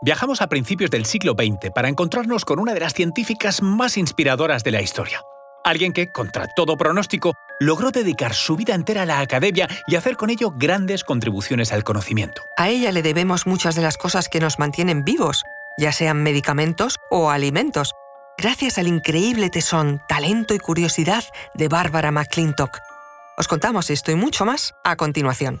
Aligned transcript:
Viajamos 0.00 0.40
a 0.42 0.46
principios 0.46 0.92
del 0.92 1.06
siglo 1.06 1.34
XX 1.36 1.72
para 1.74 1.88
encontrarnos 1.88 2.44
con 2.44 2.60
una 2.60 2.72
de 2.72 2.78
las 2.78 2.94
científicas 2.94 3.62
más 3.62 3.96
inspiradoras 3.96 4.62
de 4.62 4.70
la 4.70 4.80
historia. 4.80 5.22
Alguien 5.64 5.92
que, 5.92 6.12
contra 6.12 6.46
todo 6.54 6.76
pronóstico, 6.76 7.34
logró 7.58 7.90
dedicar 7.90 8.32
su 8.32 8.54
vida 8.54 8.74
entera 8.74 9.02
a 9.02 9.06
la 9.06 9.18
academia 9.18 9.66
y 9.88 9.96
hacer 9.96 10.16
con 10.16 10.30
ello 10.30 10.52
grandes 10.56 11.02
contribuciones 11.02 11.72
al 11.72 11.82
conocimiento. 11.82 12.42
A 12.56 12.68
ella 12.68 12.92
le 12.92 13.02
debemos 13.02 13.48
muchas 13.48 13.74
de 13.74 13.82
las 13.82 13.96
cosas 13.96 14.28
que 14.28 14.38
nos 14.38 14.60
mantienen 14.60 15.04
vivos, 15.04 15.42
ya 15.78 15.90
sean 15.90 16.22
medicamentos 16.22 16.94
o 17.10 17.30
alimentos, 17.30 17.92
gracias 18.38 18.78
al 18.78 18.86
increíble 18.86 19.50
tesón, 19.50 20.00
talento 20.08 20.54
y 20.54 20.60
curiosidad 20.60 21.24
de 21.54 21.66
Bárbara 21.66 22.12
McClintock. 22.12 22.78
Os 23.36 23.48
contamos 23.48 23.90
esto 23.90 24.12
y 24.12 24.14
mucho 24.14 24.44
más 24.44 24.74
a 24.84 24.94
continuación. 24.94 25.60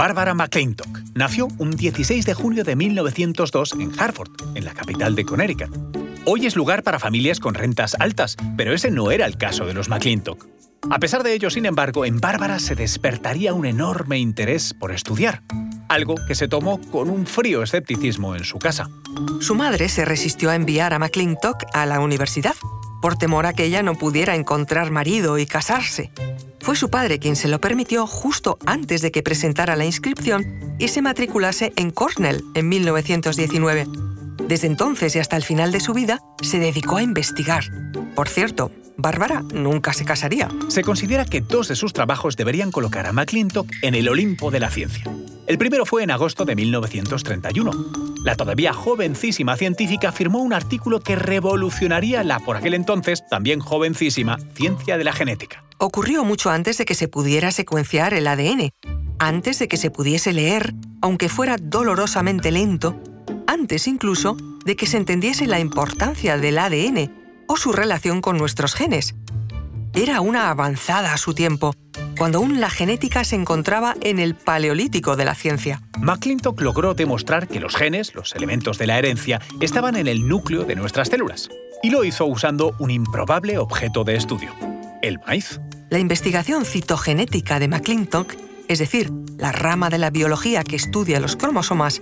Barbara 0.00 0.32
McClintock 0.32 0.98
nació 1.14 1.46
un 1.58 1.72
16 1.72 2.24
de 2.24 2.32
junio 2.32 2.64
de 2.64 2.74
1902 2.74 3.74
en 3.74 3.92
Hartford, 4.00 4.30
en 4.54 4.64
la 4.64 4.72
capital 4.72 5.14
de 5.14 5.26
Connecticut. 5.26 5.68
Hoy 6.24 6.46
es 6.46 6.56
lugar 6.56 6.82
para 6.82 6.98
familias 6.98 7.38
con 7.38 7.52
rentas 7.52 7.96
altas, 8.00 8.34
pero 8.56 8.72
ese 8.72 8.90
no 8.90 9.10
era 9.10 9.26
el 9.26 9.36
caso 9.36 9.66
de 9.66 9.74
los 9.74 9.90
McClintock. 9.90 10.46
A 10.88 10.98
pesar 11.00 11.22
de 11.22 11.34
ello, 11.34 11.50
sin 11.50 11.66
embargo, 11.66 12.06
en 12.06 12.18
Bárbara 12.18 12.60
se 12.60 12.74
despertaría 12.74 13.52
un 13.52 13.66
enorme 13.66 14.18
interés 14.18 14.72
por 14.72 14.90
estudiar, 14.90 15.42
algo 15.90 16.14
que 16.26 16.34
se 16.34 16.48
tomó 16.48 16.80
con 16.80 17.10
un 17.10 17.26
frío 17.26 17.62
escepticismo 17.62 18.34
en 18.34 18.44
su 18.44 18.58
casa. 18.58 18.88
Su 19.42 19.54
madre 19.54 19.90
se 19.90 20.06
resistió 20.06 20.48
a 20.48 20.54
enviar 20.54 20.94
a 20.94 20.98
McClintock 20.98 21.64
a 21.74 21.84
la 21.84 22.00
universidad, 22.00 22.54
por 23.02 23.18
temor 23.18 23.44
a 23.44 23.52
que 23.52 23.66
ella 23.66 23.82
no 23.82 23.96
pudiera 23.96 24.34
encontrar 24.34 24.90
marido 24.90 25.36
y 25.36 25.44
casarse. 25.44 26.10
Fue 26.60 26.76
su 26.76 26.90
padre 26.90 27.18
quien 27.18 27.36
se 27.36 27.48
lo 27.48 27.60
permitió 27.60 28.06
justo 28.06 28.58
antes 28.66 29.00
de 29.00 29.10
que 29.10 29.22
presentara 29.22 29.76
la 29.76 29.86
inscripción 29.86 30.76
y 30.78 30.88
se 30.88 31.02
matriculase 31.02 31.72
en 31.76 31.90
Cornell 31.90 32.44
en 32.54 32.68
1919. 32.68 33.86
Desde 34.48 34.66
entonces 34.66 35.14
y 35.16 35.18
hasta 35.18 35.36
el 35.36 35.44
final 35.44 35.72
de 35.72 35.80
su 35.80 35.94
vida, 35.94 36.20
se 36.42 36.58
dedicó 36.58 36.96
a 36.96 37.02
investigar. 37.02 37.64
Por 38.14 38.28
cierto, 38.28 38.70
Bárbara 38.96 39.42
nunca 39.54 39.92
se 39.92 40.04
casaría. 40.04 40.48
Se 40.68 40.82
considera 40.82 41.24
que 41.24 41.40
dos 41.40 41.68
de 41.68 41.76
sus 41.76 41.92
trabajos 41.92 42.36
deberían 42.36 42.70
colocar 42.70 43.06
a 43.06 43.12
McClintock 43.12 43.70
en 43.82 43.94
el 43.94 44.08
Olimpo 44.08 44.50
de 44.50 44.60
la 44.60 44.70
ciencia. 44.70 45.04
El 45.46 45.58
primero 45.58 45.86
fue 45.86 46.02
en 46.02 46.10
agosto 46.10 46.44
de 46.44 46.56
1931. 46.56 47.72
La 48.24 48.36
todavía 48.36 48.72
jovencísima 48.72 49.56
científica 49.56 50.12
firmó 50.12 50.40
un 50.40 50.52
artículo 50.52 51.00
que 51.00 51.16
revolucionaría 51.16 52.22
la 52.22 52.38
por 52.40 52.56
aquel 52.56 52.74
entonces 52.74 53.24
también 53.28 53.60
jovencísima 53.60 54.38
ciencia 54.54 54.98
de 54.98 55.04
la 55.04 55.12
genética 55.12 55.64
ocurrió 55.80 56.24
mucho 56.24 56.50
antes 56.50 56.76
de 56.76 56.84
que 56.84 56.94
se 56.94 57.08
pudiera 57.08 57.50
secuenciar 57.50 58.12
el 58.12 58.26
ADN, 58.26 58.70
antes 59.18 59.58
de 59.58 59.66
que 59.66 59.78
se 59.78 59.90
pudiese 59.90 60.32
leer, 60.32 60.74
aunque 61.00 61.30
fuera 61.30 61.56
dolorosamente 61.60 62.50
lento, 62.50 63.00
antes 63.50 63.88
incluso 63.88 64.36
de 64.64 64.76
que 64.76 64.86
se 64.86 64.96
entendiese 64.96 65.46
la 65.46 65.58
importancia 65.58 66.38
del 66.38 66.58
ADN 66.58 67.44
o 67.48 67.56
su 67.56 67.72
relación 67.72 68.20
con 68.20 68.38
nuestros 68.38 68.74
genes. 68.74 69.16
Era 69.92 70.20
una 70.20 70.50
avanzada 70.50 71.12
a 71.12 71.16
su 71.16 71.34
tiempo, 71.34 71.74
cuando 72.16 72.38
aún 72.38 72.60
la 72.60 72.70
genética 72.70 73.24
se 73.24 73.34
encontraba 73.34 73.96
en 74.02 74.20
el 74.20 74.36
paleolítico 74.36 75.16
de 75.16 75.24
la 75.24 75.34
ciencia. 75.34 75.82
McClintock 75.98 76.60
logró 76.60 76.94
demostrar 76.94 77.48
que 77.48 77.58
los 77.58 77.74
genes, 77.74 78.14
los 78.14 78.36
elementos 78.36 78.78
de 78.78 78.86
la 78.86 78.98
herencia, 78.98 79.40
estaban 79.60 79.96
en 79.96 80.06
el 80.06 80.28
núcleo 80.28 80.62
de 80.62 80.76
nuestras 80.76 81.08
células, 81.08 81.48
y 81.82 81.90
lo 81.90 82.04
hizo 82.04 82.26
usando 82.26 82.76
un 82.78 82.92
improbable 82.92 83.58
objeto 83.58 84.04
de 84.04 84.14
estudio, 84.14 84.54
el 85.02 85.18
maíz. 85.26 85.60
La 85.88 85.98
investigación 85.98 86.64
citogenética 86.64 87.58
de 87.58 87.66
McClintock, 87.66 88.32
es 88.68 88.78
decir, 88.78 89.10
la 89.38 89.50
rama 89.50 89.90
de 89.90 89.98
la 89.98 90.10
biología 90.10 90.62
que 90.62 90.76
estudia 90.76 91.18
los 91.18 91.34
cromosomas, 91.34 92.00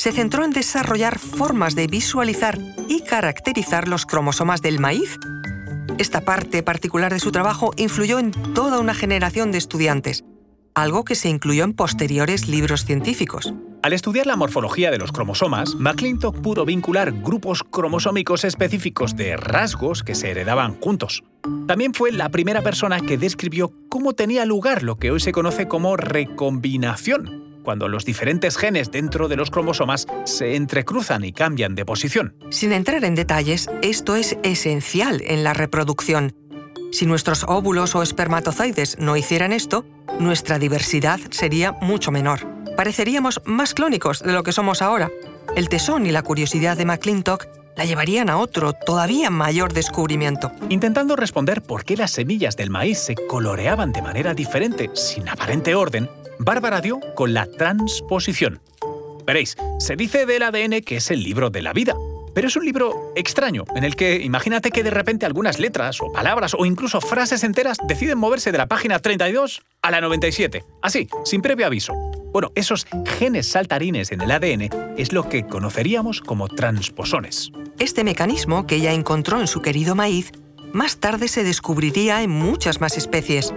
se 0.00 0.12
centró 0.12 0.46
en 0.46 0.50
desarrollar 0.50 1.18
formas 1.18 1.74
de 1.74 1.86
visualizar 1.86 2.58
y 2.88 3.02
caracterizar 3.02 3.86
los 3.86 4.06
cromosomas 4.06 4.62
del 4.62 4.80
maíz. 4.80 5.18
Esta 5.98 6.22
parte 6.22 6.62
particular 6.62 7.12
de 7.12 7.20
su 7.20 7.30
trabajo 7.32 7.72
influyó 7.76 8.18
en 8.18 8.30
toda 8.30 8.80
una 8.80 8.94
generación 8.94 9.52
de 9.52 9.58
estudiantes, 9.58 10.24
algo 10.74 11.04
que 11.04 11.14
se 11.14 11.28
incluyó 11.28 11.64
en 11.64 11.74
posteriores 11.74 12.48
libros 12.48 12.86
científicos. 12.86 13.52
Al 13.82 13.92
estudiar 13.92 14.24
la 14.24 14.36
morfología 14.36 14.90
de 14.90 14.96
los 14.96 15.12
cromosomas, 15.12 15.74
McClintock 15.74 16.40
pudo 16.40 16.64
vincular 16.64 17.12
grupos 17.12 17.62
cromosómicos 17.62 18.44
específicos 18.44 19.16
de 19.16 19.36
rasgos 19.36 20.02
que 20.02 20.14
se 20.14 20.30
heredaban 20.30 20.80
juntos. 20.80 21.24
También 21.66 21.92
fue 21.92 22.10
la 22.10 22.30
primera 22.30 22.62
persona 22.62 23.00
que 23.00 23.18
describió 23.18 23.74
cómo 23.90 24.14
tenía 24.14 24.46
lugar 24.46 24.82
lo 24.82 24.96
que 24.96 25.10
hoy 25.10 25.20
se 25.20 25.32
conoce 25.32 25.68
como 25.68 25.98
recombinación, 25.98 27.49
cuando 27.62 27.88
los 27.88 28.04
diferentes 28.04 28.56
genes 28.56 28.90
dentro 28.90 29.28
de 29.28 29.36
los 29.36 29.50
cromosomas 29.50 30.06
se 30.24 30.56
entrecruzan 30.56 31.24
y 31.24 31.32
cambian 31.32 31.74
de 31.74 31.84
posición. 31.84 32.34
Sin 32.50 32.72
entrar 32.72 33.04
en 33.04 33.14
detalles, 33.14 33.68
esto 33.82 34.16
es 34.16 34.36
esencial 34.42 35.22
en 35.26 35.44
la 35.44 35.52
reproducción. 35.52 36.34
Si 36.92 37.06
nuestros 37.06 37.44
óvulos 37.44 37.94
o 37.94 38.02
espermatozoides 38.02 38.98
no 38.98 39.16
hicieran 39.16 39.52
esto, 39.52 39.84
nuestra 40.18 40.58
diversidad 40.58 41.20
sería 41.30 41.72
mucho 41.80 42.10
menor 42.10 42.60
pareceríamos 42.80 43.42
más 43.44 43.74
clónicos 43.74 44.20
de 44.20 44.32
lo 44.32 44.42
que 44.42 44.52
somos 44.52 44.80
ahora. 44.80 45.10
El 45.54 45.68
tesón 45.68 46.06
y 46.06 46.12
la 46.12 46.22
curiosidad 46.22 46.78
de 46.78 46.86
McClintock 46.86 47.46
la 47.76 47.84
llevarían 47.84 48.30
a 48.30 48.38
otro, 48.38 48.72
todavía 48.72 49.28
mayor 49.28 49.74
descubrimiento. 49.74 50.50
Intentando 50.70 51.14
responder 51.14 51.60
por 51.60 51.84
qué 51.84 51.98
las 51.98 52.12
semillas 52.12 52.56
del 52.56 52.70
maíz 52.70 52.98
se 52.98 53.14
coloreaban 53.14 53.92
de 53.92 54.00
manera 54.00 54.32
diferente, 54.32 54.88
sin 54.94 55.28
aparente 55.28 55.74
orden, 55.74 56.08
Bárbara 56.42 56.80
dio 56.80 57.00
con 57.14 57.34
la 57.34 57.44
transposición. 57.44 58.62
Veréis, 59.26 59.56
se 59.78 59.94
dice 59.94 60.24
del 60.24 60.42
ADN 60.42 60.80
que 60.80 60.96
es 60.96 61.10
el 61.10 61.22
libro 61.22 61.50
de 61.50 61.60
la 61.60 61.74
vida, 61.74 61.94
pero 62.34 62.48
es 62.48 62.56
un 62.56 62.64
libro 62.64 63.12
extraño, 63.14 63.64
en 63.76 63.84
el 63.84 63.94
que 63.94 64.16
imagínate 64.16 64.70
que 64.70 64.82
de 64.82 64.90
repente 64.90 65.26
algunas 65.26 65.58
letras 65.58 66.00
o 66.00 66.10
palabras 66.10 66.56
o 66.58 66.64
incluso 66.64 67.02
frases 67.02 67.44
enteras 67.44 67.76
deciden 67.86 68.16
moverse 68.16 68.52
de 68.52 68.58
la 68.58 68.68
página 68.68 69.00
32 69.00 69.60
a 69.82 69.90
la 69.90 70.00
97, 70.00 70.64
así, 70.80 71.08
sin 71.26 71.42
previo 71.42 71.66
aviso. 71.66 71.92
Bueno, 72.32 72.52
esos 72.54 72.86
genes 73.18 73.46
saltarines 73.46 74.10
en 74.10 74.22
el 74.22 74.30
ADN 74.30 74.96
es 74.96 75.12
lo 75.12 75.28
que 75.28 75.46
conoceríamos 75.46 76.22
como 76.22 76.48
transposones. 76.48 77.50
Este 77.78 78.02
mecanismo 78.02 78.66
que 78.66 78.76
ella 78.76 78.94
encontró 78.94 79.40
en 79.40 79.46
su 79.46 79.60
querido 79.60 79.94
maíz, 79.94 80.32
más 80.72 81.00
tarde 81.00 81.28
se 81.28 81.44
descubriría 81.44 82.22
en 82.22 82.30
muchas 82.30 82.80
más 82.80 82.96
especies. 82.96 83.52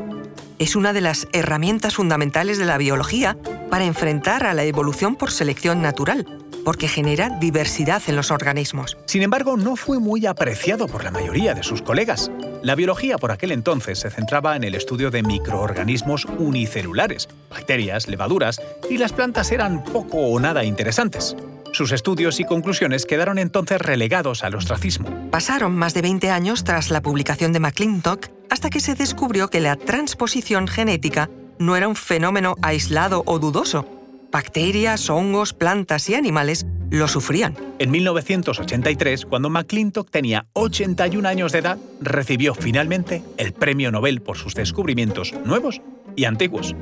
Es 0.63 0.77
una 0.77 0.93
de 0.93 1.01
las 1.01 1.27
herramientas 1.33 1.95
fundamentales 1.95 2.57
de 2.57 2.63
la 2.63 2.77
biología 2.77 3.35
para 3.69 3.83
enfrentar 3.83 4.45
a 4.45 4.53
la 4.53 4.63
evolución 4.63 5.17
por 5.17 5.29
selección 5.29 5.81
natural 5.81 6.25
porque 6.63 6.87
genera 6.87 7.29
diversidad 7.41 8.01
en 8.07 8.15
los 8.15 8.31
organismos. 8.31 8.97
Sin 9.05 9.23
embargo, 9.23 9.57
no 9.57 9.75
fue 9.75 9.99
muy 9.99 10.25
apreciado 10.25 10.87
por 10.87 11.03
la 11.03 11.11
mayoría 11.11 11.53
de 11.53 11.63
sus 11.63 11.81
colegas. 11.81 12.31
La 12.61 12.75
biología 12.75 13.17
por 13.17 13.33
aquel 13.33 13.51
entonces 13.51 13.99
se 13.99 14.09
centraba 14.09 14.55
en 14.55 14.63
el 14.63 14.73
estudio 14.73 15.11
de 15.11 15.21
microorganismos 15.21 16.23
unicelulares, 16.37 17.27
bacterias, 17.49 18.07
levaduras, 18.07 18.61
y 18.89 18.97
las 18.97 19.11
plantas 19.11 19.51
eran 19.51 19.83
poco 19.83 20.19
o 20.19 20.39
nada 20.39 20.63
interesantes. 20.63 21.35
Sus 21.73 21.91
estudios 21.91 22.39
y 22.39 22.45
conclusiones 22.45 23.07
quedaron 23.07 23.39
entonces 23.39 23.81
relegados 23.81 24.43
al 24.43 24.53
ostracismo. 24.53 25.09
Pasaron 25.31 25.75
más 25.75 25.95
de 25.95 26.03
20 26.03 26.29
años 26.29 26.63
tras 26.63 26.91
la 26.91 27.01
publicación 27.01 27.51
de 27.51 27.59
McClintock 27.59 28.27
hasta 28.51 28.69
que 28.69 28.79
se 28.79 28.93
descubrió 28.93 29.49
que 29.49 29.59
la 29.59 29.75
transposición 29.75 30.67
genética 30.67 31.31
no 31.57 31.75
era 31.75 31.87
un 31.87 31.95
fenómeno 31.95 32.55
aislado 32.61 33.23
o 33.25 33.39
dudoso, 33.39 33.87
bacterias, 34.31 35.09
hongos, 35.09 35.53
plantas 35.53 36.07
y 36.09 36.15
animales 36.15 36.67
lo 36.91 37.07
sufrían. 37.07 37.55
En 37.79 37.89
1983, 37.89 39.25
cuando 39.25 39.49
McClintock 39.49 40.11
tenía 40.11 40.45
81 40.53 41.27
años 41.27 41.51
de 41.51 41.59
edad, 41.59 41.79
recibió 41.99 42.53
finalmente 42.53 43.23
el 43.37 43.51
Premio 43.51 43.91
Nobel 43.91 44.21
por 44.21 44.37
sus 44.37 44.53
descubrimientos 44.53 45.33
nuevos 45.43 45.81
y 46.15 46.25
antiguos. 46.25 46.75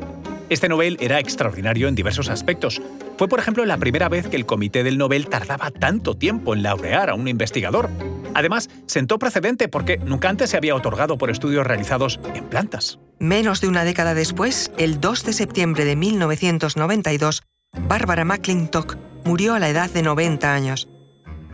Este 0.49 0.67
Nobel 0.67 0.97
era 0.99 1.17
extraordinario 1.19 1.87
en 1.87 1.95
diversos 1.95 2.27
aspectos. 2.27 2.81
Fue, 3.21 3.27
por 3.27 3.37
ejemplo, 3.37 3.63
la 3.65 3.77
primera 3.77 4.09
vez 4.09 4.27
que 4.27 4.35
el 4.35 4.47
Comité 4.47 4.83
del 4.83 4.97
Nobel 4.97 5.29
tardaba 5.29 5.69
tanto 5.69 6.15
tiempo 6.15 6.55
en 6.55 6.63
laurear 6.63 7.11
a 7.11 7.13
un 7.13 7.27
investigador. 7.27 7.87
Además, 8.33 8.67
sentó 8.87 9.19
precedente 9.19 9.67
porque 9.67 9.99
nunca 9.99 10.27
antes 10.27 10.49
se 10.49 10.57
había 10.57 10.73
otorgado 10.73 11.19
por 11.19 11.29
estudios 11.29 11.67
realizados 11.67 12.19
en 12.33 12.45
plantas. 12.45 12.97
Menos 13.19 13.61
de 13.61 13.67
una 13.67 13.83
década 13.83 14.15
después, 14.15 14.71
el 14.79 14.99
2 14.99 15.23
de 15.23 15.33
septiembre 15.33 15.85
de 15.85 15.95
1992, 15.95 17.43
Barbara 17.87 18.25
McClintock 18.25 18.97
murió 19.23 19.53
a 19.53 19.59
la 19.59 19.69
edad 19.69 19.91
de 19.91 20.01
90 20.01 20.51
años. 20.51 20.89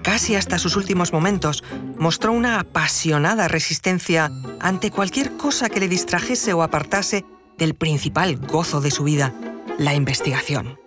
Casi 0.03 0.35
hasta 0.35 0.59
sus 0.59 0.77
últimos 0.77 1.11
momentos, 1.11 1.65
mostró 1.97 2.31
una 2.31 2.61
apasionada 2.61 3.49
resistencia 3.49 4.31
ante 4.61 4.89
cualquier 4.89 5.35
cosa 5.35 5.67
que 5.67 5.81
le 5.81 5.89
distrajese 5.89 6.53
o 6.53 6.63
apartase 6.63 7.25
del 7.57 7.75
principal 7.75 8.37
gozo 8.37 8.79
de 8.79 8.91
su 8.91 9.03
vida, 9.03 9.33
la 9.77 9.95
investigación. 9.95 10.86